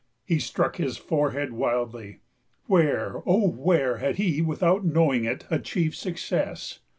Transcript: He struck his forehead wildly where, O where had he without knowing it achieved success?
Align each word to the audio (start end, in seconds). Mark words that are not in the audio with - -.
He 0.25 0.39
struck 0.39 0.77
his 0.77 0.97
forehead 0.97 1.53
wildly 1.53 2.21
where, 2.65 3.21
O 3.27 3.47
where 3.49 3.97
had 3.97 4.15
he 4.15 4.41
without 4.41 4.83
knowing 4.83 5.25
it 5.25 5.45
achieved 5.51 5.93
success? 5.93 6.79